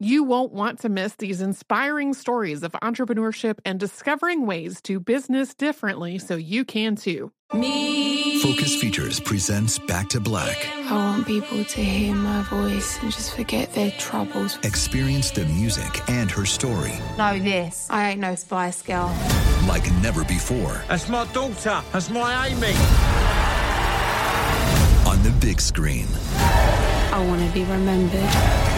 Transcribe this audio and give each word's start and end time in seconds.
You 0.00 0.22
won't 0.22 0.52
want 0.52 0.78
to 0.82 0.88
miss 0.88 1.16
these 1.16 1.40
inspiring 1.40 2.14
stories 2.14 2.62
of 2.62 2.70
entrepreneurship 2.70 3.58
and 3.64 3.80
discovering 3.80 4.46
ways 4.46 4.80
to 4.82 5.00
business 5.00 5.54
differently 5.54 6.18
so 6.18 6.36
you 6.36 6.64
can 6.64 6.94
too. 6.94 7.32
Me. 7.52 8.40
Focus 8.40 8.80
Features 8.80 9.18
presents 9.18 9.76
Back 9.76 10.08
to 10.10 10.20
Black. 10.20 10.68
I 10.88 10.92
want 10.92 11.26
people 11.26 11.64
to 11.64 11.82
hear 11.82 12.14
my 12.14 12.42
voice 12.42 12.96
and 13.02 13.10
just 13.10 13.34
forget 13.34 13.74
their 13.74 13.90
troubles. 13.98 14.56
Experience 14.62 15.32
the 15.32 15.46
music 15.46 16.08
and 16.08 16.30
her 16.30 16.44
story. 16.44 16.94
Know 17.16 17.36
this. 17.40 17.88
I 17.90 18.10
ain't 18.10 18.20
no 18.20 18.36
Spice 18.36 18.82
Girl. 18.82 19.12
Like 19.66 19.90
never 19.94 20.22
before. 20.22 20.80
That's 20.86 21.08
my 21.08 21.26
daughter. 21.32 21.82
That's 21.92 22.08
my 22.08 22.46
Amy. 22.46 22.68
On 25.10 25.20
the 25.24 25.36
big 25.40 25.60
screen. 25.60 26.06
I 26.36 27.26
want 27.26 27.44
to 27.44 27.52
be 27.52 27.64
remembered 27.64 28.77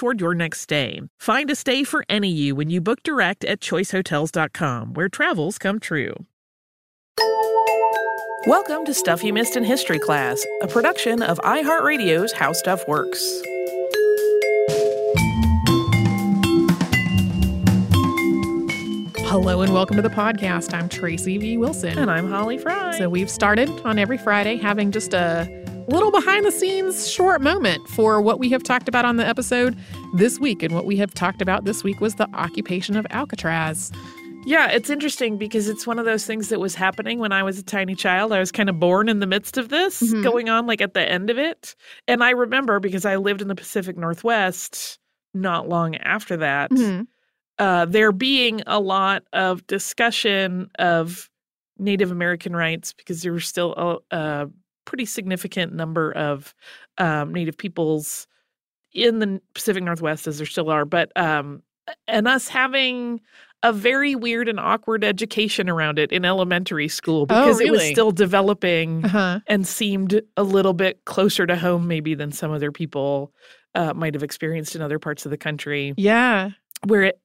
toward 0.00 0.18
your 0.18 0.34
next 0.34 0.62
stay. 0.62 0.98
Find 1.18 1.50
a 1.50 1.54
stay 1.54 1.84
for 1.84 2.06
any 2.08 2.30
you 2.30 2.54
when 2.54 2.70
you 2.70 2.80
book 2.80 3.02
direct 3.02 3.44
at 3.44 3.60
choicehotels.com, 3.60 4.94
where 4.94 5.10
travels 5.10 5.58
come 5.58 5.78
true. 5.78 6.14
Welcome 8.46 8.86
to 8.86 8.94
Stuff 8.94 9.22
You 9.22 9.34
Missed 9.34 9.56
in 9.56 9.64
History 9.64 9.98
Class, 9.98 10.42
a 10.62 10.68
production 10.68 11.22
of 11.22 11.38
iHeartRadio's 11.40 12.32
How 12.32 12.54
Stuff 12.54 12.88
Works. 12.88 13.20
Hello 19.28 19.60
and 19.60 19.74
welcome 19.74 19.96
to 19.96 20.02
the 20.02 20.08
podcast. 20.08 20.72
I'm 20.72 20.88
Tracy 20.88 21.36
V. 21.36 21.58
Wilson. 21.58 21.98
And 21.98 22.10
I'm 22.10 22.26
Holly 22.26 22.56
Fry. 22.56 22.96
So 22.96 23.10
we've 23.10 23.30
started 23.30 23.68
on 23.84 23.98
every 23.98 24.16
Friday 24.16 24.56
having 24.56 24.92
just 24.92 25.12
a 25.12 25.46
little 25.90 26.10
behind 26.10 26.44
the 26.46 26.52
scenes 26.52 27.10
short 27.10 27.40
moment 27.42 27.88
for 27.88 28.20
what 28.20 28.38
we 28.38 28.48
have 28.50 28.62
talked 28.62 28.88
about 28.88 29.04
on 29.04 29.16
the 29.16 29.26
episode 29.26 29.76
this 30.14 30.38
week. 30.38 30.62
And 30.62 30.74
what 30.74 30.86
we 30.86 30.96
have 30.96 31.12
talked 31.14 31.42
about 31.42 31.64
this 31.64 31.82
week 31.84 32.00
was 32.00 32.14
the 32.16 32.28
occupation 32.34 32.96
of 32.96 33.06
Alcatraz. 33.10 33.90
Yeah, 34.46 34.68
it's 34.70 34.88
interesting 34.88 35.36
because 35.36 35.68
it's 35.68 35.86
one 35.86 35.98
of 35.98 36.06
those 36.06 36.24
things 36.24 36.48
that 36.48 36.60
was 36.60 36.74
happening 36.74 37.18
when 37.18 37.30
I 37.32 37.42
was 37.42 37.58
a 37.58 37.62
tiny 37.62 37.94
child. 37.94 38.32
I 38.32 38.38
was 38.38 38.50
kind 38.50 38.70
of 38.70 38.80
born 38.80 39.08
in 39.08 39.20
the 39.20 39.26
midst 39.26 39.58
of 39.58 39.68
this 39.68 40.00
Mhm. 40.02 40.22
going 40.22 40.48
on, 40.48 40.66
like 40.66 40.80
at 40.80 40.94
the 40.94 41.06
end 41.06 41.28
of 41.28 41.38
it. 41.38 41.74
And 42.08 42.24
I 42.24 42.30
remember 42.30 42.80
because 42.80 43.04
I 43.04 43.16
lived 43.16 43.42
in 43.42 43.48
the 43.48 43.54
Pacific 43.54 43.98
Northwest 43.98 44.98
not 45.34 45.68
long 45.68 45.94
after 45.96 46.38
that, 46.38 46.70
Mhm. 46.70 47.06
uh, 47.58 47.84
there 47.84 48.12
being 48.12 48.62
a 48.66 48.80
lot 48.80 49.24
of 49.34 49.66
discussion 49.66 50.70
of 50.78 51.28
Native 51.78 52.10
American 52.10 52.54
rights 52.56 52.92
because 52.94 53.22
there 53.22 53.32
were 53.32 53.40
still 53.40 54.02
a, 54.10 54.16
a 54.16 54.48
pretty 54.84 55.04
significant 55.04 55.72
number 55.74 56.12
of 56.12 56.54
um, 56.98 57.32
Native 57.32 57.56
peoples 57.56 58.26
in 58.92 59.18
the 59.20 59.40
Pacific 59.54 59.82
Northwest, 59.82 60.26
as 60.26 60.38
there 60.38 60.46
still 60.46 60.70
are. 60.70 60.84
But 60.84 61.12
um, 61.16 61.62
and 62.08 62.26
us 62.28 62.48
having 62.48 63.20
a 63.62 63.72
very 63.72 64.14
weird 64.14 64.48
and 64.48 64.58
awkward 64.58 65.04
education 65.04 65.68
around 65.68 65.98
it 65.98 66.10
in 66.12 66.24
elementary 66.24 66.88
school 66.88 67.26
because 67.26 67.60
it 67.60 67.70
was 67.70 67.82
still 67.84 68.10
developing 68.10 69.04
Uh-huh. 69.04 69.40
and 69.46 69.66
seemed 69.66 70.22
a 70.36 70.42
little 70.42 70.72
bit 70.72 71.04
closer 71.04 71.46
to 71.46 71.56
home, 71.56 71.86
maybe 71.86 72.14
than 72.14 72.32
some 72.32 72.50
other 72.52 72.72
people 72.72 73.32
uh, 73.74 73.92
might 73.92 74.14
have 74.14 74.22
experienced 74.22 74.74
in 74.74 74.80
other 74.82 74.98
parts 74.98 75.26
of 75.26 75.30
the 75.30 75.36
country 75.36 75.92
Yeah. 75.98 76.50
where 76.86 77.02
it 77.02 77.20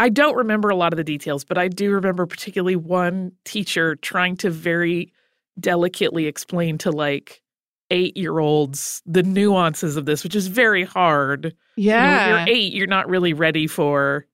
I 0.00 0.10
don't 0.10 0.36
remember 0.36 0.68
a 0.68 0.76
lot 0.76 0.92
of 0.92 0.96
the 0.96 1.02
details, 1.02 1.42
but 1.44 1.58
I 1.58 1.66
do 1.66 1.90
remember 1.90 2.24
particularly 2.24 2.76
one 2.76 3.32
teacher 3.44 3.96
trying 3.96 4.36
to 4.36 4.48
very 4.50 5.12
delicately 5.60 6.26
explain 6.26 6.78
to 6.78 6.90
like 6.90 7.42
eight 7.90 8.16
year 8.16 8.38
olds 8.38 9.02
the 9.06 9.22
nuances 9.22 9.96
of 9.96 10.04
this, 10.06 10.22
which 10.24 10.36
is 10.36 10.46
very 10.48 10.84
hard. 10.84 11.54
You 11.76 11.90
know, 11.90 11.96
Yeah. 11.96 12.28
you're 12.46 12.54
eight, 12.54 12.72
you're 12.72 12.86
not 12.86 13.08
really 13.08 13.32
ready 13.32 13.66
for 13.66 14.26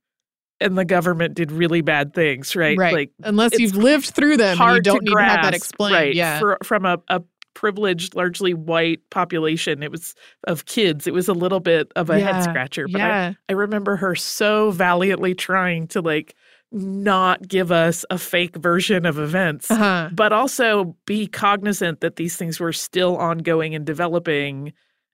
and 0.60 0.78
the 0.78 0.84
government 0.84 1.34
did 1.34 1.50
really 1.52 1.80
bad 1.80 2.14
things, 2.14 2.54
right? 2.56 2.78
Right. 2.78 2.94
Like 2.94 3.10
Unless 3.24 3.58
you've 3.58 3.76
lived 3.76 4.06
through 4.14 4.36
them, 4.36 4.58
and 4.60 4.76
you 4.76 4.80
don't 4.80 5.00
to 5.00 5.04
need 5.04 5.12
grasp, 5.12 5.28
to 5.30 5.36
have 5.42 5.44
that 5.52 5.54
explained. 5.54 5.94
Right. 5.94 6.14
Yeah. 6.14 6.38
For, 6.38 6.58
from 6.62 6.84
a, 6.86 6.98
a 7.08 7.20
privileged, 7.54 8.14
largely 8.14 8.54
white 8.54 9.00
population, 9.10 9.82
it 9.82 9.90
was 9.90 10.14
of 10.44 10.64
kids. 10.66 11.06
It 11.06 11.12
was 11.12 11.28
a 11.28 11.32
little 11.34 11.60
bit 11.60 11.90
of 11.96 12.08
a 12.08 12.14
head 12.20 12.36
Yeah. 12.36 12.40
scratcher. 12.40 12.86
But 12.88 13.00
I. 13.00 13.36
I 13.48 13.52
remember 13.52 13.96
her 13.96 14.14
so 14.14 14.70
valiantly 14.70 15.34
trying 15.34 15.88
to 15.88 16.00
like 16.00 16.34
not 16.72 17.46
give 17.46 17.70
us 17.70 18.04
a 18.10 18.18
fake 18.18 18.56
version 18.56 19.06
of 19.06 19.18
events, 19.18 19.70
Uh-huh. 19.70 20.08
but 20.12 20.32
also 20.32 20.96
be 21.06 21.26
cognizant 21.26 22.00
that 22.00 22.16
these 22.16 22.36
things 22.36 22.58
were 22.58 22.72
still 22.72 23.16
ongoing 23.16 23.74
and 23.74 23.84
developing 23.86 24.72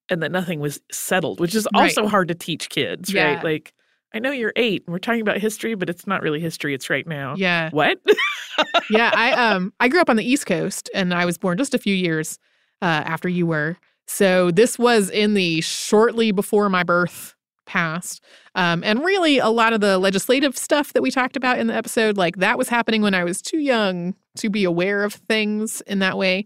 and 0.08 0.22
that 0.22 0.32
nothing 0.32 0.58
was 0.60 0.80
settled, 0.90 1.38
which 1.38 1.54
is 1.54 1.68
Right. 1.74 1.82
also 1.84 2.08
hard 2.08 2.28
to 2.28 2.34
teach 2.34 2.68
kids, 2.70 3.12
Yeah. 3.12 3.34
right? 3.34 3.44
Like, 3.44 3.72
I 4.14 4.18
know 4.18 4.32
you're 4.32 4.52
eight 4.56 4.82
and 4.86 4.92
we're 4.92 4.98
talking 4.98 5.20
about 5.20 5.38
history, 5.38 5.74
but 5.74 5.88
it's 5.90 6.06
not 6.06 6.22
really 6.22 6.40
history, 6.40 6.74
it's 6.74 6.90
right 6.90 7.06
now. 7.06 7.34
Yeah. 7.36 7.70
What? 7.70 7.98
yeah, 8.90 9.10
I 9.14 9.32
um 9.32 9.72
I 9.80 9.88
grew 9.88 10.00
up 10.00 10.10
on 10.10 10.16
the 10.16 10.28
East 10.28 10.46
Coast 10.46 10.90
and 10.94 11.14
I 11.14 11.24
was 11.24 11.38
born 11.38 11.58
just 11.58 11.74
a 11.74 11.78
few 11.78 11.94
years 11.94 12.38
uh, 12.82 12.86
after 12.86 13.28
you 13.28 13.46
were. 13.46 13.76
So 14.08 14.50
this 14.50 14.78
was 14.78 15.10
in 15.10 15.34
the 15.34 15.60
shortly 15.60 16.32
before 16.32 16.68
my 16.68 16.82
birth 16.82 17.36
passed. 17.70 18.22
Um, 18.56 18.82
and 18.84 19.04
really 19.04 19.38
a 19.38 19.48
lot 19.48 19.72
of 19.72 19.80
the 19.80 19.96
legislative 19.98 20.56
stuff 20.58 20.92
that 20.92 21.02
we 21.02 21.10
talked 21.10 21.36
about 21.36 21.58
in 21.58 21.68
the 21.68 21.74
episode, 21.74 22.16
like 22.16 22.36
that 22.36 22.58
was 22.58 22.68
happening 22.68 23.00
when 23.00 23.14
I 23.14 23.22
was 23.22 23.40
too 23.40 23.58
young 23.58 24.14
to 24.38 24.50
be 24.50 24.64
aware 24.64 25.04
of 25.04 25.14
things 25.14 25.80
in 25.86 26.00
that 26.00 26.16
way. 26.18 26.44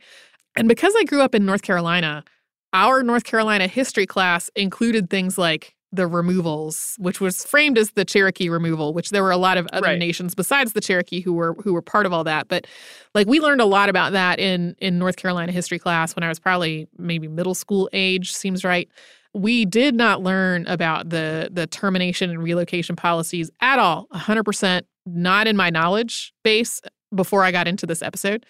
And 0.56 0.68
because 0.68 0.92
I 0.96 1.04
grew 1.04 1.22
up 1.22 1.34
in 1.34 1.46
North 1.46 1.62
Carolina, 1.62 2.22
our 2.74 3.02
North 3.02 3.24
Carolina 3.24 3.66
history 3.66 4.06
class 4.06 4.50
included 4.54 5.08
things 5.08 5.38
like 5.38 5.74
the 5.92 6.06
removals, 6.08 6.96
which 6.98 7.20
was 7.20 7.44
framed 7.44 7.78
as 7.78 7.92
the 7.92 8.04
Cherokee 8.04 8.48
removal, 8.48 8.92
which 8.92 9.10
there 9.10 9.22
were 9.22 9.30
a 9.30 9.36
lot 9.36 9.56
of 9.56 9.66
other 9.72 9.86
Right. 9.86 9.98
nations 9.98 10.34
besides 10.34 10.72
the 10.72 10.80
Cherokee 10.80 11.20
who 11.20 11.32
were 11.32 11.54
who 11.62 11.72
were 11.72 11.82
part 11.82 12.04
of 12.04 12.12
all 12.12 12.24
that. 12.24 12.48
But 12.48 12.66
like 13.14 13.28
we 13.28 13.38
learned 13.40 13.60
a 13.60 13.64
lot 13.64 13.88
about 13.88 14.12
that 14.12 14.40
in 14.40 14.74
in 14.80 14.98
North 14.98 15.16
Carolina 15.16 15.52
history 15.52 15.78
class 15.78 16.14
when 16.16 16.24
I 16.24 16.28
was 16.28 16.40
probably 16.40 16.88
maybe 16.98 17.28
middle 17.28 17.54
school 17.54 17.88
age, 17.92 18.32
seems 18.32 18.64
right. 18.64 18.88
We 19.34 19.64
did 19.64 19.94
not 19.94 20.22
learn 20.22 20.66
about 20.66 21.10
the 21.10 21.48
the 21.52 21.66
termination 21.66 22.30
and 22.30 22.42
relocation 22.42 22.96
policies 22.96 23.50
at 23.60 23.78
all. 23.78 24.06
100% 24.14 24.82
not 25.06 25.46
in 25.46 25.56
my 25.56 25.70
knowledge 25.70 26.32
base 26.44 26.80
before 27.14 27.44
I 27.44 27.50
got 27.52 27.68
into 27.68 27.86
this 27.86 28.02
episode. 28.02 28.46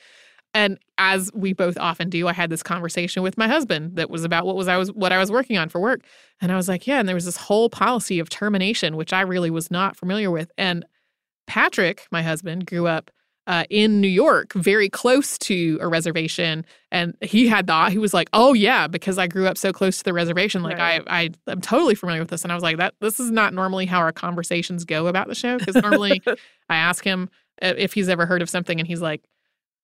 And 0.54 0.78
as 0.98 1.30
we 1.34 1.52
both 1.52 1.76
often 1.78 2.08
do, 2.08 2.28
I 2.28 2.32
had 2.32 2.48
this 2.48 2.62
conversation 2.62 3.24
with 3.24 3.36
my 3.36 3.48
husband 3.48 3.96
that 3.96 4.08
was 4.08 4.22
about 4.22 4.46
what 4.46 4.54
was 4.54 4.68
I 4.68 4.76
was 4.76 4.92
what 4.92 5.10
I 5.10 5.18
was 5.18 5.30
working 5.30 5.58
on 5.58 5.68
for 5.68 5.80
work. 5.80 6.02
And 6.40 6.52
I 6.52 6.56
was 6.56 6.68
like, 6.68 6.86
yeah, 6.86 7.00
and 7.00 7.08
there 7.08 7.16
was 7.16 7.24
this 7.24 7.36
whole 7.36 7.68
policy 7.68 8.20
of 8.20 8.28
termination, 8.28 8.96
which 8.96 9.12
I 9.12 9.22
really 9.22 9.50
was 9.50 9.70
not 9.70 9.96
familiar 9.96 10.30
with. 10.30 10.52
And 10.56 10.84
Patrick, 11.46 12.06
my 12.12 12.22
husband, 12.22 12.66
grew 12.66 12.86
up 12.86 13.10
uh, 13.46 13.64
in 13.68 14.00
New 14.00 14.08
York, 14.08 14.52
very 14.54 14.88
close 14.88 15.36
to 15.38 15.78
a 15.80 15.88
reservation, 15.88 16.64
and 16.90 17.14
he 17.20 17.46
had 17.46 17.66
the 17.66 17.90
he 17.90 17.98
was 17.98 18.14
like, 18.14 18.30
"Oh 18.32 18.54
yeah," 18.54 18.86
because 18.86 19.18
I 19.18 19.26
grew 19.26 19.46
up 19.46 19.58
so 19.58 19.72
close 19.72 19.98
to 19.98 20.04
the 20.04 20.14
reservation. 20.14 20.62
Like 20.62 20.78
Right. 20.78 21.02
I, 21.06 21.22
I, 21.22 21.30
I'm 21.46 21.60
totally 21.60 21.94
familiar 21.94 22.20
with 22.20 22.30
this, 22.30 22.42
and 22.42 22.50
I 22.50 22.54
was 22.54 22.62
like, 22.62 22.78
"That 22.78 22.94
this 23.00 23.20
is 23.20 23.30
not 23.30 23.52
normally 23.52 23.84
how 23.86 23.98
our 23.98 24.12
conversations 24.12 24.84
go 24.84 25.06
about 25.08 25.28
the 25.28 25.34
show." 25.34 25.58
Because 25.58 25.74
normally, 25.76 26.22
I 26.70 26.76
ask 26.76 27.04
him 27.04 27.28
uh, 27.60 27.74
if 27.76 27.92
he's 27.92 28.08
ever 28.08 28.24
heard 28.24 28.40
of 28.40 28.48
something, 28.48 28.78
and 28.80 28.86
he's 28.86 29.02
like, 29.02 29.22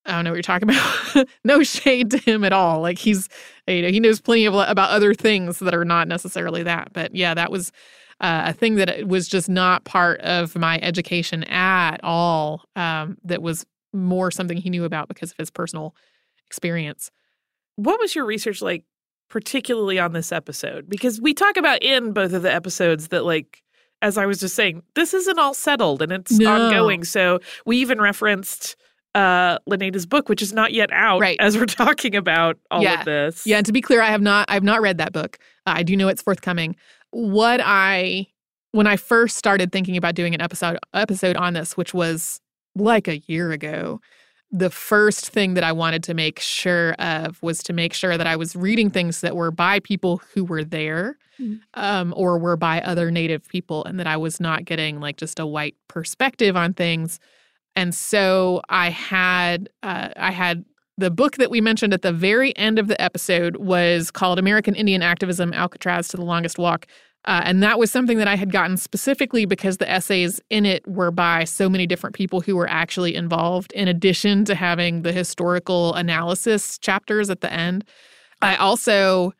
"I 0.06 0.12
don't 0.12 0.24
know 0.24 0.30
what 0.30 0.36
you're 0.36 0.42
talking 0.42 0.70
about." 0.70 1.28
no 1.44 1.62
shade 1.62 2.10
to 2.12 2.18
him 2.18 2.44
at 2.44 2.54
all. 2.54 2.80
Like 2.80 2.98
he's, 2.98 3.28
you 3.66 3.82
know, 3.82 3.90
he 3.90 4.00
knows 4.00 4.22
plenty 4.22 4.46
of 4.46 4.54
about 4.54 4.90
other 4.90 5.12
things 5.12 5.58
that 5.58 5.74
are 5.74 5.84
not 5.84 6.08
necessarily 6.08 6.62
that. 6.62 6.94
But 6.94 7.14
yeah, 7.14 7.34
that 7.34 7.50
was 7.50 7.72
uh, 8.20 8.42
a 8.46 8.52
thing 8.52 8.74
that 8.76 9.06
was 9.08 9.28
just 9.28 9.48
not 9.48 9.84
part 9.84 10.20
of 10.20 10.56
my 10.56 10.78
education 10.82 11.44
at 11.44 11.98
all. 12.02 12.64
Um, 12.76 13.16
that 13.24 13.42
was 13.42 13.64
more 13.92 14.30
something 14.30 14.56
he 14.56 14.70
knew 14.70 14.84
about 14.84 15.08
because 15.08 15.30
of 15.32 15.36
his 15.38 15.50
personal 15.50 15.94
experience. 16.46 17.10
What 17.76 17.98
was 18.00 18.14
your 18.14 18.24
research 18.26 18.60
like, 18.62 18.84
particularly 19.30 19.98
on 19.98 20.12
this 20.12 20.32
episode? 20.32 20.88
Because 20.88 21.20
we 21.20 21.32
talk 21.34 21.56
about 21.56 21.82
in 21.82 22.12
both 22.12 22.32
of 22.32 22.42
the 22.42 22.52
episodes 22.52 23.08
that, 23.08 23.24
like, 23.24 23.62
as 24.02 24.16
I 24.18 24.26
was 24.26 24.40
just 24.40 24.54
saying, 24.54 24.82
this 24.94 25.12
isn't 25.14 25.38
all 25.38 25.54
settled 25.54 26.02
and 26.02 26.12
it's 26.12 26.38
No. 26.38 26.50
ongoing. 26.52 27.04
So 27.04 27.40
we 27.66 27.78
even 27.78 28.00
referenced 28.00 28.76
uh 29.14 29.58
book, 30.08 30.28
which 30.28 30.40
is 30.40 30.52
not 30.52 30.72
yet 30.72 30.88
out 30.92 31.20
Right. 31.20 31.36
as 31.40 31.58
we're 31.58 31.66
talking 31.66 32.14
about 32.14 32.58
all 32.70 32.80
Yeah. 32.82 33.00
of 33.00 33.04
this. 33.06 33.44
Yeah, 33.44 33.56
and 33.56 33.66
to 33.66 33.72
be 33.72 33.80
clear, 33.80 34.00
I 34.02 34.06
have 34.10 34.22
not 34.22 34.48
I 34.48 34.54
have 34.54 34.62
not 34.62 34.80
read 34.82 34.98
that 34.98 35.12
book. 35.12 35.36
Uh, 35.66 35.72
I 35.76 35.82
do 35.82 35.96
know 35.96 36.06
it's 36.08 36.22
forthcoming. 36.22 36.76
What 37.10 37.60
I 37.62 38.26
when 38.72 38.86
I 38.86 38.96
first 38.96 39.36
started 39.36 39.72
thinking 39.72 39.96
about 39.96 40.14
doing 40.14 40.34
an 40.34 40.40
episode 40.40 40.78
episode 40.94 41.36
on 41.36 41.54
this, 41.54 41.76
which 41.76 41.92
was 41.92 42.40
like 42.76 43.08
a 43.08 43.18
year 43.26 43.50
ago, 43.50 44.00
the 44.52 44.70
first 44.70 45.28
thing 45.28 45.54
that 45.54 45.64
I 45.64 45.72
wanted 45.72 46.04
to 46.04 46.14
make 46.14 46.38
sure 46.38 46.92
of 46.94 47.42
was 47.42 47.62
to 47.64 47.72
make 47.72 47.92
sure 47.92 48.16
that 48.16 48.26
I 48.28 48.36
was 48.36 48.54
reading 48.54 48.90
things 48.90 49.22
that 49.22 49.34
were 49.34 49.50
by 49.50 49.80
people 49.80 50.20
who 50.34 50.44
were 50.44 50.62
there 50.64 51.18
Mhm. 51.40 51.60
um, 51.74 52.14
or 52.16 52.38
were 52.38 52.56
by 52.56 52.80
other 52.82 53.10
Native 53.10 53.48
people, 53.48 53.84
and 53.86 53.98
that 53.98 54.06
I 54.06 54.16
was 54.16 54.38
not 54.40 54.64
getting 54.66 55.00
like 55.00 55.16
just 55.16 55.40
a 55.40 55.46
white 55.46 55.74
perspective 55.88 56.56
on 56.56 56.74
things. 56.74 57.18
And 57.74 57.94
so 57.94 58.60
I 58.68 58.90
had 58.90 59.68
uh, 59.82 60.10
I 60.16 60.30
had 60.32 60.64
the 61.00 61.10
book 61.10 61.36
that 61.36 61.50
we 61.50 61.60
mentioned 61.60 61.94
at 61.94 62.02
the 62.02 62.12
very 62.12 62.56
end 62.56 62.78
of 62.78 62.86
the 62.86 63.00
episode 63.00 63.56
was 63.56 64.10
called 64.10 64.38
American 64.38 64.74
Indian 64.74 65.02
Activism 65.02 65.52
Alcatraz 65.52 66.08
to 66.08 66.16
the 66.16 66.24
Longest 66.24 66.58
Walk. 66.58 66.86
Uh, 67.26 67.42
and 67.44 67.62
that 67.62 67.78
was 67.78 67.90
something 67.90 68.18
that 68.18 68.28
I 68.28 68.36
had 68.36 68.52
gotten 68.52 68.76
specifically 68.76 69.44
because 69.44 69.76
the 69.78 69.90
essays 69.90 70.40
in 70.48 70.64
it 70.64 70.86
were 70.86 71.10
by 71.10 71.44
so 71.44 71.68
many 71.68 71.86
different 71.86 72.14
people 72.14 72.40
who 72.40 72.56
were 72.56 72.68
actually 72.68 73.14
involved, 73.14 73.72
in 73.72 73.88
addition 73.88 74.44
to 74.46 74.54
having 74.54 75.02
the 75.02 75.12
historical 75.12 75.94
analysis 75.94 76.78
chapters 76.78 77.28
at 77.28 77.40
the 77.40 77.52
end. 77.52 77.84
I 78.40 78.56
also 78.56 79.32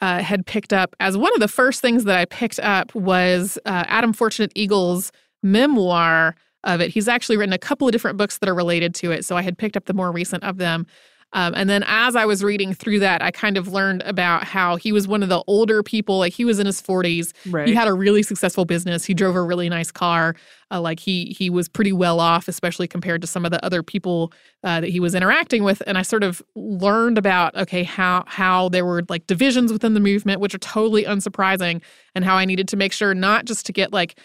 uh, 0.00 0.20
had 0.20 0.46
picked 0.46 0.72
up, 0.72 0.96
as 0.98 1.16
one 1.16 1.32
of 1.34 1.40
the 1.40 1.48
first 1.48 1.80
things 1.80 2.04
that 2.04 2.16
I 2.16 2.24
picked 2.24 2.58
up 2.60 2.94
was 2.94 3.58
uh, 3.64 3.84
Adam 3.86 4.12
Fortunate 4.12 4.52
Eagle's 4.54 5.12
memoir 5.42 6.34
of 6.64 6.80
it. 6.80 6.90
He's 6.90 7.08
actually 7.08 7.36
written 7.36 7.52
a 7.52 7.58
couple 7.58 7.86
of 7.86 7.92
different 7.92 8.18
books 8.18 8.38
that 8.38 8.48
are 8.48 8.54
related 8.54 8.94
to 8.96 9.12
it. 9.12 9.24
So 9.24 9.36
I 9.36 9.42
had 9.42 9.58
picked 9.58 9.76
up 9.76 9.86
the 9.86 9.94
more 9.94 10.12
recent 10.12 10.44
of 10.44 10.58
them. 10.58 10.86
Um, 11.34 11.52
and 11.54 11.68
then 11.68 11.84
as 11.86 12.16
I 12.16 12.24
was 12.24 12.42
reading 12.42 12.72
through 12.72 13.00
that, 13.00 13.20
I 13.20 13.30
kind 13.30 13.58
of 13.58 13.68
learned 13.68 14.02
about 14.06 14.44
how 14.44 14.76
he 14.76 14.92
was 14.92 15.06
one 15.06 15.22
of 15.22 15.28
the 15.28 15.42
older 15.46 15.82
people. 15.82 16.18
Like 16.18 16.32
he 16.32 16.44
was 16.44 16.58
in 16.58 16.64
his 16.64 16.80
40s. 16.80 17.34
Right. 17.50 17.68
He 17.68 17.74
had 17.74 17.86
a 17.86 17.92
really 17.92 18.22
successful 18.22 18.64
business. 18.64 19.04
He 19.04 19.12
drove 19.12 19.36
a 19.36 19.42
really 19.42 19.68
nice 19.68 19.90
car. 19.90 20.36
Uh, 20.70 20.80
like 20.80 21.00
he 21.00 21.34
he 21.38 21.48
was 21.50 21.68
pretty 21.68 21.92
well 21.92 22.20
off, 22.20 22.48
especially 22.48 22.86
compared 22.86 23.20
to 23.22 23.26
some 23.26 23.44
of 23.44 23.50
the 23.50 23.62
other 23.64 23.82
people 23.82 24.32
uh, 24.64 24.80
that 24.80 24.88
he 24.88 25.00
was 25.00 25.14
interacting 25.14 25.64
with. 25.64 25.82
And 25.86 25.96
I 25.98 26.02
sort 26.02 26.22
of 26.22 26.42
learned 26.54 27.18
about 27.18 27.54
okay 27.56 27.82
how 27.82 28.24
how 28.26 28.68
there 28.68 28.84
were 28.84 29.02
like 29.08 29.26
divisions 29.26 29.72
within 29.72 29.94
the 29.94 30.00
movement, 30.00 30.40
which 30.40 30.54
are 30.54 30.58
totally 30.58 31.04
unsurprising, 31.04 31.82
and 32.14 32.24
how 32.24 32.36
I 32.36 32.44
needed 32.44 32.68
to 32.68 32.76
make 32.76 32.92
sure 32.92 33.14
not 33.14 33.46
just 33.46 33.64
to 33.66 33.72
get 33.72 33.92
like 33.92 34.18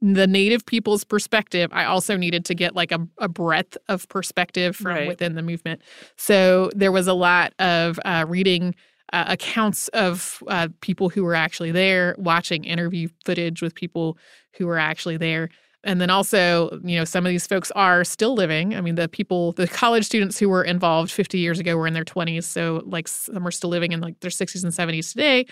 the 0.00 0.26
native 0.26 0.64
people's 0.66 1.04
perspective 1.04 1.70
i 1.72 1.84
also 1.84 2.16
needed 2.16 2.44
to 2.44 2.54
get 2.54 2.74
like 2.74 2.90
a, 2.92 3.06
a 3.18 3.28
breadth 3.28 3.76
of 3.88 4.08
perspective 4.08 4.76
from 4.76 4.86
Right. 4.94 5.08
within 5.08 5.34
the 5.34 5.42
movement. 5.42 5.82
So 6.16 6.70
there 6.74 6.92
was 6.92 7.06
a 7.06 7.12
lot 7.14 7.52
of 7.58 7.98
uh, 8.04 8.24
reading 8.28 8.74
uh, 9.12 9.24
accounts 9.28 9.88
of 9.88 10.42
uh, 10.48 10.68
people 10.80 11.08
who 11.08 11.22
were 11.24 11.34
actually 11.34 11.70
there 11.72 12.14
watching 12.18 12.64
interview 12.64 13.08
footage 13.24 13.60
with 13.62 13.74
people 13.74 14.16
who 14.56 14.66
were 14.66 14.78
actually 14.78 15.16
there. 15.16 15.50
And 15.84 16.00
then 16.00 16.08
also 16.10 16.80
you 16.82 16.96
know 16.98 17.04
some 17.04 17.26
of 17.26 17.30
these 17.30 17.46
folks 17.46 17.70
are 17.72 18.04
still 18.04 18.34
living. 18.34 18.74
I 18.74 18.80
mean 18.80 18.94
the 18.94 19.08
people 19.08 19.52
the 19.52 19.68
college 19.68 20.04
students 20.06 20.38
who 20.38 20.48
were 20.48 20.64
involved 20.64 21.10
50 21.10 21.38
years 21.38 21.58
ago 21.58 21.76
were 21.76 21.86
in 21.86 21.92
their 21.94 22.04
20s 22.04 22.44
so 22.44 22.82
like 22.86 23.06
some 23.08 23.46
are 23.46 23.50
still 23.50 23.70
living 23.70 23.92
in 23.92 24.00
like 24.00 24.18
their 24.20 24.30
60s 24.30 24.62
and 24.64 24.72
70s 24.72 25.10
today. 25.12 25.44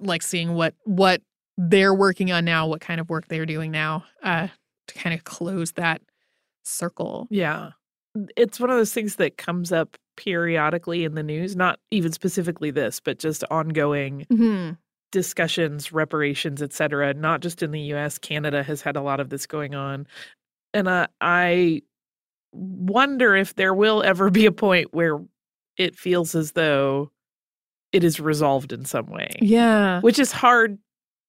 Like 0.00 0.22
seeing 0.22 0.54
what 0.54 0.74
what 0.84 1.22
they're 1.58 1.92
working 1.92 2.30
on 2.32 2.44
now, 2.44 2.66
what 2.66 2.80
kind 2.80 3.00
of 3.00 3.10
work 3.10 3.26
they're 3.28 3.44
doing 3.46 3.70
now, 3.72 4.04
uh, 4.22 4.46
to 4.86 4.94
kind 4.94 5.12
of 5.14 5.24
close 5.24 5.72
that 5.72 6.00
circle. 6.64 7.26
Yeah. 7.30 7.70
It's 8.36 8.58
one 8.58 8.70
of 8.70 8.76
those 8.76 8.92
things 8.92 9.16
that 9.16 9.36
comes 9.36 9.72
up 9.72 9.96
periodically 10.16 11.04
in 11.04 11.14
the 11.14 11.22
news, 11.22 11.56
not 11.56 11.78
even 11.90 12.12
specifically 12.12 12.70
this, 12.70 13.00
but 13.00 13.18
just 13.18 13.44
ongoing 13.50 14.24
Mm-hmm. 14.32 14.72
discussions, 15.12 15.92
reparations, 15.92 16.62
et 16.62 16.72
cetera, 16.72 17.12
not 17.14 17.40
just 17.40 17.62
in 17.62 17.70
the 17.72 17.80
US. 17.94 18.18
Canada 18.18 18.62
has 18.62 18.80
had 18.82 18.96
a 18.96 19.02
lot 19.02 19.20
of 19.20 19.28
this 19.30 19.46
going 19.46 19.74
on. 19.74 20.06
And 20.74 20.86
uh, 20.88 21.06
I 21.20 21.82
wonder 22.52 23.34
if 23.36 23.54
there 23.56 23.74
will 23.74 24.02
ever 24.02 24.30
be 24.30 24.46
a 24.46 24.52
point 24.52 24.92
where 24.92 25.18
it 25.76 25.96
feels 25.96 26.34
as 26.34 26.52
though 26.52 27.10
it 27.92 28.04
is 28.04 28.20
resolved 28.20 28.72
in 28.72 28.84
some 28.84 29.06
way, 29.06 29.30
Yeah. 29.40 30.00
which 30.02 30.18
is 30.18 30.30
hard 30.32 30.78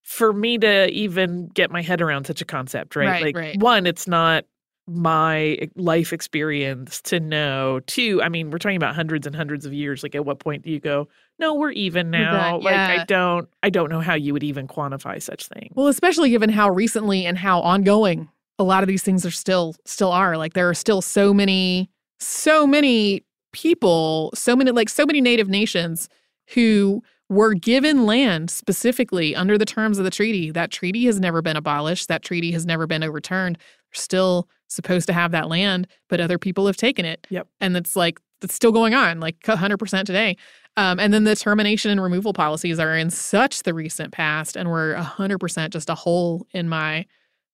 for 0.10 0.34
me 0.34 0.58
to 0.58 0.90
even 0.90 1.46
get 1.50 1.70
my 1.70 1.84
head 1.84 2.02
around 2.02 2.26
such 2.26 2.42
a 2.42 2.46
concept, 2.46 2.96
right? 2.96 3.08
Right, 3.08 3.24
like, 3.26 3.36
right. 3.36 3.60
one, 3.62 3.86
it's 3.86 4.08
not 4.08 4.44
my 4.88 5.40
e, 5.40 5.70
life 5.76 6.12
experience 6.12 7.00
to 7.04 7.20
know. 7.20 7.80
Two, 7.86 8.20
I 8.24 8.28
mean, 8.28 8.50
we're 8.50 8.58
talking 8.58 8.76
about 8.76 8.96
hundreds 8.96 9.28
and 9.28 9.36
hundreds 9.36 9.68
of 9.68 9.74
years. 9.74 10.02
Like, 10.02 10.16
at 10.16 10.26
what 10.26 10.40
point 10.40 10.64
do 10.64 10.72
you 10.72 10.80
go, 10.80 11.08
no, 11.38 11.54
we're 11.54 11.70
even 11.70 12.10
now? 12.10 12.54
done, 12.54 12.64
Like, 12.64 12.74
I 13.02 13.06
don't, 13.06 13.48
I 13.62 13.70
don't 13.70 13.92
know 13.92 14.02
how 14.02 14.16
you 14.16 14.34
would 14.34 14.42
even 14.42 14.68
quantify 14.68 15.22
such 15.22 15.46
things. 15.46 15.74
Well, 15.76 15.86
especially 15.86 16.32
given 16.32 16.50
how 16.50 16.72
recently 16.72 17.28
and 17.28 17.38
how 17.38 17.62
ongoing 17.62 18.30
a 18.58 18.64
lot 18.64 18.82
of 18.82 18.88
these 18.88 19.04
things 19.04 19.28
are 19.28 19.32
still 19.32 19.76
still 19.86 20.12
are. 20.12 20.38
Like 20.38 20.54
there 20.54 20.68
are 20.68 20.74
still 20.74 21.04
so 21.04 21.36
many, 21.36 21.92
so 22.20 22.66
many 22.66 23.24
people, 23.54 24.32
so 24.34 24.56
many 24.56 24.72
like 24.72 24.90
so 24.90 25.06
many 25.06 25.22
native 25.22 25.50
nations 25.50 26.10
who 26.56 27.04
were 27.30 27.54
given 27.54 28.06
land 28.06 28.50
specifically 28.50 29.36
under 29.36 29.58
the 29.58 29.66
terms 29.66 30.00
of 30.00 30.04
the 30.04 30.12
treaty. 30.12 30.52
That 30.52 30.72
treaty 30.72 31.06
has 31.06 31.20
never 31.20 31.42
been 31.42 31.56
abolished. 31.56 32.08
That 32.08 32.24
treaty 32.24 32.52
has 32.52 32.66
never 32.66 32.88
been 32.88 33.04
overturned. 33.04 33.58
They're 33.58 34.02
still 34.02 34.50
supposed 34.68 35.08
to 35.08 35.14
have 35.14 35.32
that 35.32 35.48
land, 35.48 35.88
but 36.10 36.20
other 36.20 36.38
people 36.38 36.66
have 36.66 36.78
taken 36.78 37.06
it. 37.06 37.26
Yep. 37.30 37.48
And 37.62 37.78
it's 37.78 37.96
like 37.96 38.20
it's 38.42 38.56
still 38.56 38.72
going 38.72 38.94
on, 38.94 39.20
like 39.20 39.40
100% 39.42 40.06
today. 40.06 40.38
Um, 40.78 41.00
and 41.00 41.14
then 41.14 41.26
the 41.26 41.36
termination 41.36 41.92
and 41.92 42.02
removal 42.02 42.34
policies 42.34 42.80
are 42.80 42.96
in 42.96 43.10
such 43.10 43.64
the 43.64 43.74
recent 43.74 44.12
past 44.12 44.56
and 44.56 44.70
were 44.70 44.96
100% 44.98 45.70
just 45.72 45.90
a 45.90 45.96
hole 45.96 46.48
in 46.52 46.70
my 46.70 47.06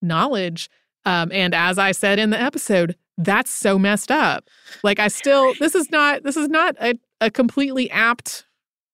knowledge. 0.02 0.70
Um, 1.06 1.32
and 1.32 1.56
as 1.56 1.78
I 1.78 1.92
said 1.92 2.20
in 2.20 2.30
the 2.30 2.40
episode, 2.40 2.96
that's 3.18 3.50
so 3.50 3.80
messed 3.80 4.12
up. 4.12 4.48
Like 4.84 5.00
I 5.00 5.08
still, 5.08 5.54
this 5.60 5.74
is 5.74 5.90
not, 5.90 6.24
this 6.24 6.38
is 6.38 6.50
not 6.50 6.76
a, 6.80 7.00
a 7.20 7.32
completely 7.32 7.90
apt 7.90 8.46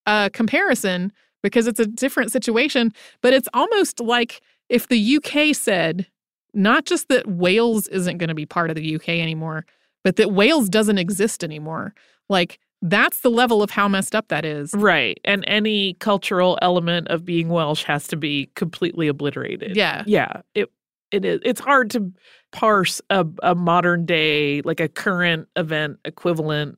uh, 0.05 0.29
comparison 0.29 1.12
because 1.43 1.67
it's 1.67 1.79
a 1.79 1.86
different 1.86 2.31
situation. 2.31 2.93
But 3.22 3.34
it's 3.34 3.50
almost 3.53 4.00
like 4.00 4.41
if 4.70 4.88
the 4.88 5.17
UK 5.17 5.55
said, 5.55 6.08
not 6.53 6.86
just 6.86 7.08
that 7.10 7.27
Wales 7.27 7.88
isn't 7.88 8.17
going 8.17 8.29
to 8.29 8.36
be 8.36 8.46
part 8.46 8.70
of 8.70 8.75
the 8.75 8.96
UK 8.96 9.10
anymore, 9.10 9.65
but 10.03 10.15
that 10.17 10.31
Wales 10.31 10.70
doesn't 10.70 10.98
exist 10.98 11.43
anymore. 11.43 11.93
Like 12.29 12.60
that's 12.81 13.22
the 13.22 13.29
level 13.29 13.62
of 13.62 13.70
how 13.70 13.88
messed 13.88 14.15
up 14.15 14.27
that 14.29 14.43
is. 14.46 14.74
Right. 14.74 15.20
And 15.24 15.43
any 15.48 15.93
cultural 15.96 16.58
element 16.62 17.08
of 17.10 17.24
being 17.24 17.50
Welsh 17.50 17.84
has 17.84 18.08
to 18.08 18.15
be 18.15 18.50
completely 18.55 19.08
obliterated. 19.08 19.75
Yeah. 19.75 20.03
Yeah. 20.08 20.41
It 20.55 20.70
it 21.12 21.25
is 21.25 21.41
it's 21.43 21.60
hard 21.60 21.89
to 21.91 22.12
parse 22.51 23.01
a, 23.10 23.25
a 23.43 23.53
modern 23.53 24.05
day, 24.05 24.62
like 24.62 24.79
a 24.79 24.88
current 24.88 25.48
event 25.55 26.00
equivalent 26.05 26.77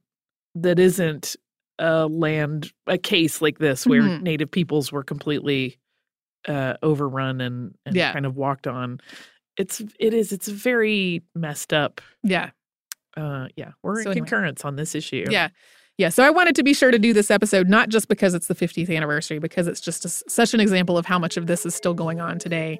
that 0.55 0.79
isn't 0.79 1.35
a 1.79 2.07
land 2.07 2.71
a 2.87 2.97
case 2.97 3.41
like 3.41 3.57
this 3.59 3.85
where 3.87 4.01
Mhm. 4.01 4.21
native 4.21 4.51
peoples 4.51 4.91
were 4.91 5.03
completely 5.03 5.79
uh 6.47 6.75
overrun 6.83 7.41
and, 7.41 7.73
and 7.85 7.95
Yeah. 7.95 8.11
kind 8.13 8.25
of 8.25 8.35
walked 8.35 8.67
on. 8.67 8.99
It's 9.57 9.81
it 9.99 10.13
is 10.13 10.31
it's 10.31 10.47
very 10.47 11.21
messed 11.35 11.73
up. 11.73 12.01
Yeah. 12.23 12.51
Uh, 13.15 13.47
yeah, 13.55 13.71
we're 13.83 13.97
So 13.97 14.01
in 14.01 14.17
anyway. 14.17 14.27
concurrence 14.27 14.65
on 14.65 14.75
this 14.75 14.95
issue. 14.95 15.25
Yeah. 15.29 15.49
Yeah. 15.99 16.09
So 16.09 16.23
I 16.23 16.31
wanted 16.31 16.55
to 16.55 16.63
be 16.63 16.73
sure 16.73 16.89
to 16.89 16.97
do 16.97 17.13
this 17.13 17.29
episode, 17.29 17.69
not 17.69 17.89
just 17.89 18.07
because 18.07 18.33
it's 18.33 18.47
the 18.47 18.55
50th 18.55 18.89
anniversary, 18.89 19.37
because 19.37 19.67
it's 19.67 19.79
just 19.79 20.03
a 20.05 20.09
such 20.09 20.53
an 20.55 20.59
example 20.59 20.97
of 20.97 21.05
how 21.05 21.19
much 21.19 21.37
of 21.37 21.45
this 21.47 21.65
is 21.65 21.75
still 21.75 21.93
going 21.93 22.19
on 22.19 22.39
today. 22.39 22.79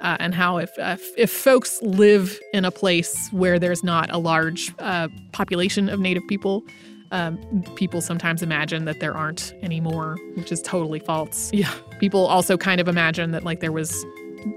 Uh, 0.00 0.16
and 0.18 0.34
how 0.34 0.56
if, 0.58 0.70
uh, 0.80 0.96
if 0.98 1.12
if 1.18 1.30
folks 1.30 1.80
live 1.82 2.38
in 2.52 2.64
a 2.64 2.70
place 2.72 3.28
where 3.30 3.58
there's 3.58 3.84
not 3.84 4.10
a 4.10 4.18
large 4.18 4.72
uh, 4.80 5.06
population 5.32 5.88
of 5.88 6.00
Native 6.00 6.22
people, 6.28 6.64
um, 7.12 7.38
people 7.76 8.00
sometimes 8.00 8.42
imagine 8.42 8.86
that 8.86 9.00
there 9.00 9.14
aren't 9.16 9.54
anymore, 9.62 10.16
which 10.34 10.50
is 10.50 10.60
totally 10.62 10.98
false. 10.98 11.52
Yeah. 11.52 11.72
People 12.00 12.26
also 12.26 12.56
kind 12.56 12.80
of 12.80 12.88
imagine 12.88 13.30
that 13.30 13.44
like 13.44 13.60
there 13.60 13.70
was, 13.70 14.04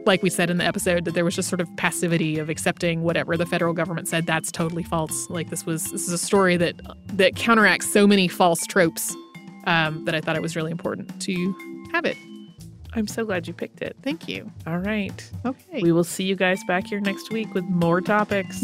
like 0.05 0.23
we 0.23 0.29
said 0.29 0.49
in 0.49 0.57
the 0.57 0.65
episode, 0.65 1.05
that 1.05 1.13
there 1.13 1.25
was 1.25 1.35
just 1.35 1.49
sort 1.49 1.61
of 1.61 1.67
passivity 1.77 2.39
of 2.39 2.49
accepting 2.49 3.03
whatever 3.03 3.37
the 3.37 3.45
federal 3.45 3.73
government 3.73 4.07
said. 4.07 4.25
That's 4.25 4.51
totally 4.51 4.83
false. 4.83 5.29
Like 5.29 5.49
this 5.49 5.65
was 5.65 5.91
this 5.91 6.07
is 6.07 6.13
a 6.13 6.17
story 6.17 6.57
that 6.57 6.75
that 7.09 7.35
counteracts 7.35 7.91
so 7.91 8.07
many 8.07 8.27
false 8.27 8.65
tropes 8.65 9.15
um, 9.67 10.05
that 10.05 10.15
I 10.15 10.21
thought 10.21 10.35
it 10.35 10.41
was 10.41 10.55
really 10.55 10.71
important 10.71 11.21
to 11.21 11.87
have 11.91 12.05
it. 12.05 12.17
I'm 12.93 13.07
so 13.07 13.25
glad 13.25 13.45
you 13.45 13.53
picked 13.53 13.81
it. 13.81 13.97
Thank 14.01 14.29
you. 14.29 14.49
All 14.65 14.77
right. 14.77 15.29
Okay. 15.45 15.81
We 15.81 15.91
will 15.91 16.05
see 16.05 16.23
you 16.23 16.37
guys 16.37 16.63
back 16.63 16.87
here 16.87 17.01
next 17.01 17.29
week 17.33 17.53
with 17.53 17.65
more 17.65 17.99
topics. 17.99 18.63